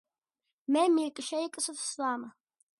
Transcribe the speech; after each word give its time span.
მე 0.77 0.83
მილკშეიკს 0.95 1.71
ვსვამ. 1.77 2.29